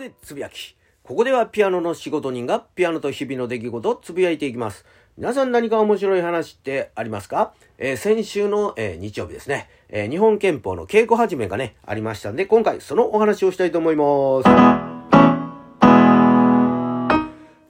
[0.00, 0.74] でつぶやき。
[1.02, 4.84] ここではピアノの仕事人がピアノと日々の出来事をつぶやいていきます。
[5.16, 14.89] 皆さん何か面白い話ってありますか、えー、先週の、えー、日曜日ですね、えー、日本憲法の稽古始めがね、ありましたんで、今回そのお話をしたいと思います。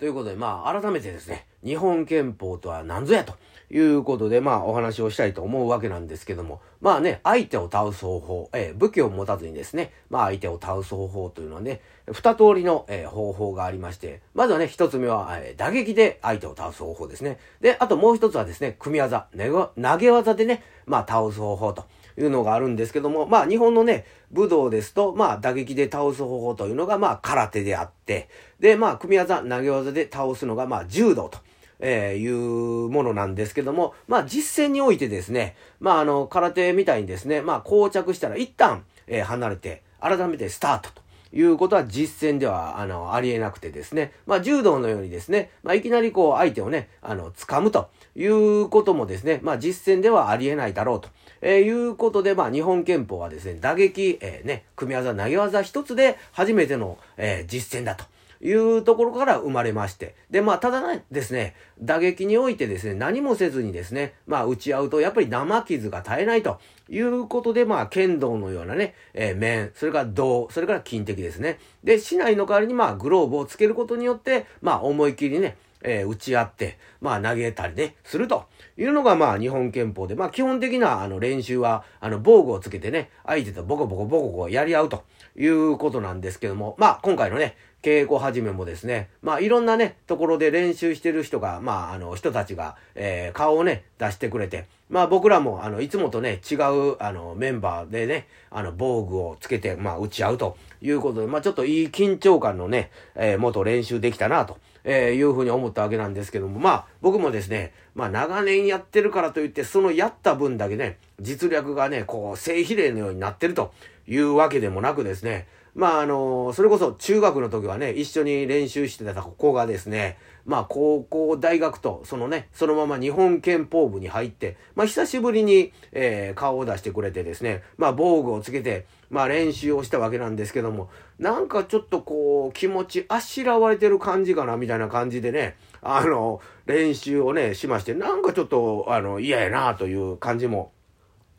[0.00, 3.34] ということで、まあ、改めてですね、日本憲法とは何ぞやと
[3.70, 17.38] いうことで、まあ、お話をしたいと思うわけなんですけども、まあね、相手を倒す方法、えー、武器を持たずにですね、まあ、相手を倒す方法というのはね、二通りの、えー、方法がありまして、まずはね、一つ目は、えー、打撃で相手を倒す方法ですね。
[17.60, 21.84] で、あともう一つはですね、組み技、投げ技でね、まあ、倒す方法と。
[22.22, 28.28] いうのがあるんですけども、まあ日本のね、武道ですと、まあ打撃で倒す方法というのがまあ空手であって、
[28.58, 31.38] で、まあ組み技、投げ技で倒すのがまあ柔道と。
[31.82, 40.99] えー、いうものなんですけども、まあ実践においてですね、まああの、空手みたいにですね、まあ膠着したら一旦、えー、離れて、改めてスタートと。
[41.32, 44.12] いうことは実践では、あの、ありえなくてですね。
[44.26, 51.08] まあ、柔道のようにですね、まあ、いきなりこう、相手をね、あの、掴むということもですね、まあ、実践ではありえないだろうと、
[51.40, 58.04] えー、いうことで、まあ、日本憲法はですね、打撃、えー、ね、組み技、投げ技一つで初めての、えー、実践だと。
[58.40, 60.14] いうところから生まれまして。
[60.30, 66.58] で、まあ、ただね、ですね、打撃においてですね、何もせずにですね、まあ、打ち合うと、やっぱり生傷が絶えないと
[66.88, 71.58] いうことで、まあ、剣道のようなね、えー、面、それから銅、それから金的ですね。
[71.84, 78.46] で、市内の代わりに、まあ、グローブをつけることによって、まあ、思い切りね、えー、打ち合って、まあ投げたりね、すると
[78.76, 85.04] いうのがまあ日本憲法で、まあ基本的なあの練習は、あの防具をつけてね、相手とボコボコボコボコやり合うと
[85.36, 104.58] いうことなんですけども、まあ今回のね、稽古始めもですね、まあいろんなね、ところで練習してる人が、まああの人たちが、えー、顔をね、出してくれて、まあ僕らも、あの、いつもとね、違う、あの、メンバーでね、あの、防具をつけて、まあ打ち合うということで、まあちょっといい緊張感のね、えー、元練習できたなと。
[104.84, 113.72] えー、いうふうに思ったわけなんですけども、まあ、僕もですね、まあ、長年やってるからといって、そのやった分だけね、実力がね、こう、正比例のようになってると
[114.06, 130.88] いうわけでもなくですね、まあ、あの、それこそ中学の時はね、一緒に練習してた子がですね、まあ、高校、大学と、そのね、そのまま日本憲法部に入って、まあ、久しぶりに、えー、顔を出してくれてですね、まあ、防具をつけて、まあ、練習をしたわけなんですけども、
[131.18, 136.89] なんかちょっとこう、気持ちあしらわれてる感じかな、みたいな感じでね、あの、練
[137.20, 140.72] をね、しまして、なんかちょっと、あの、嫌やな、という感じも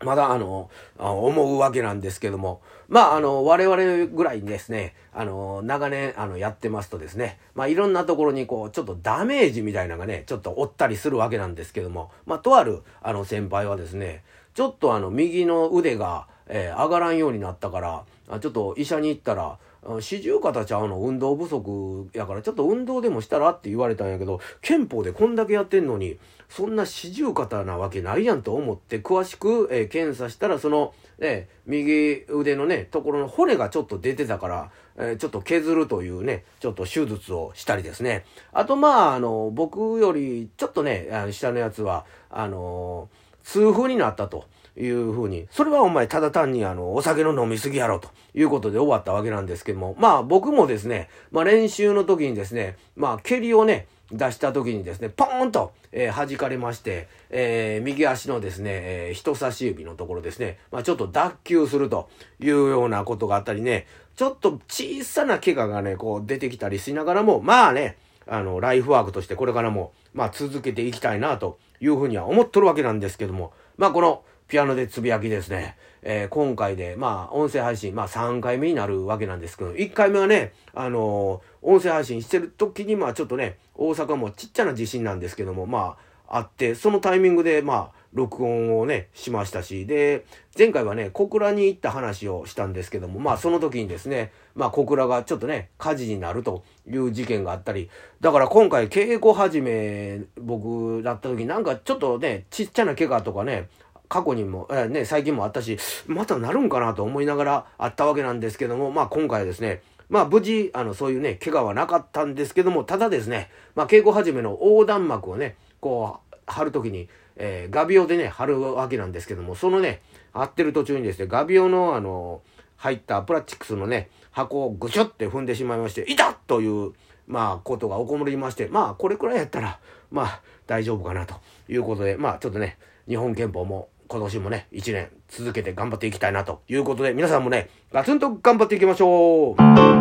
[0.03, 14.23] まだあの、思うわけなんですけども、まああの、我々ぐらいにですね、あの、長年あの、やってますとですね、まあいろんなところにこう、ちょっとダメージみたいなのがね、ちょっと負ったりするわけなんですけども、まあとあるあの先輩はですね、
[14.53, 19.57] ちょっとあの、右の腕が、えー、上がらんようになったから、ちょっと医者に行ったら、
[19.99, 26.19] 四十肩ちゃうの運動不足やからちょっと運動でもしたらって言われたんやけど憲法でこんだけやってんのに
[26.49, 38.25] そんな四十肩なわけないやんと思って詳しく、えー、検査したらその、えー、右腕のねところの骨がちょっと出てたから、えー、ちょっと削るというねちょっと手術をしたりですね。
[38.53, 43.09] あとまああの僕よりちょっとね下のやつはあの
[43.43, 44.45] 痛風になったと。
[44.77, 62.09] いうふうに、それはお前ただ単にあの、お酒の飲みすぎやろということで終わったわけなんですけども、まあ僕もですね、まあ練習の時にですね、まあ蹴りをね、出した時にですね、ポーンと、えー、弾かれまして、えー、右足のですね、えー、人差し指のところですね、まあちょっと脱臼すると
[62.39, 67.97] いうようなことがあったりね、ちょっと小さな怪我がね、こう出てきたりしながらも、まあね、
[68.27, 75.77] あの、ライフワークとしてこれからも、まあ続けていきたいなというふうには思っとるわけなんですけども、まあこの、ピアノでつぶやきですね。
[76.01, 85.95] えー、今回で、まあ、音声配信、まあ、3回目になるわけなんですけど、1回目はね、あのー、音声配信してる時に、まあ、ちょっとね、大阪もちっちゃな地震なんですけども、ま
[86.27, 90.25] あ、あって、そのタイミングで、まあ、録音をね、しましたし、で、
[90.57, 103.69] 前回はね、小倉に行った話をしたんですけども、まあその時にですね、まあ小倉がちょっとね、火事になるという事件があったり、だから今回稽古始め、僕だった時なんかちょっとね、ちっちゃな怪我とかね、
[104.09, 120.01] 過去にも、え、ね、最近もあったし、またなるんかなと思いながらあったわけなんですけども、まあ今回はですね、まあ無事、あの、そういうね、怪我はなかったんですけども、ただですね、まあ稽古始めの横断幕をね、こう、貼るときに、えー、画鋲でね、貼るわけなんですけども、そのね、
[120.33, 122.41] 貼ってる途中にですね、画鋲のあの、
[122.77, 126.93] 入ったプラチックスのね、箱をぐしょって踏んでしまいまして、いたという、
[127.27, 131.35] まあ、ことが起こりまして、まあ、これくらいやったら、まあ、大丈夫かなと
[131.69, 132.77] いうことで、まあ、ちょっとね、
[133.07, 140.00] 日本憲法も今年もね、一年続けて頑張っていきたいなということで、皆さんもね、ガツンと頑張っていきましょう。